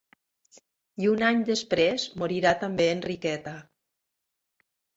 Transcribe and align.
I 1.03 1.09
un 1.09 1.21
any 1.27 1.43
després 1.49 2.07
morira 2.23 2.55
també 2.65 2.89
Enriqueta. 2.97 3.57